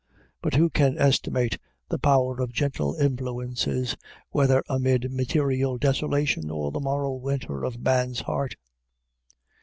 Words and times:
But 0.41 0.55
who 0.55 0.71
can 0.71 0.97
estimate 0.97 1.59
the 1.89 1.99
power 1.99 2.41
of 2.41 2.51
gentle 2.51 2.95
influences, 2.95 3.95
whether 4.31 4.63
amid 4.67 5.11
material 5.11 5.77
desolation 5.77 6.49
or 6.49 6.71
the 6.71 6.79
moral 6.79 7.19
winter 7.21 7.63
of 7.63 7.77
man's 7.77 8.21
heart? 8.21 8.55